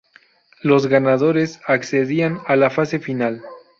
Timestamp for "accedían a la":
1.67-2.71